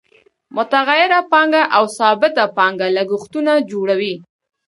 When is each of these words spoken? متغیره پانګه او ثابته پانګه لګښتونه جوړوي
متغیره 0.55 1.19
پانګه 1.31 1.63
او 1.77 1.83
ثابته 1.97 2.43
پانګه 2.57 2.87
لګښتونه 2.97 3.53
جوړوي 3.71 4.15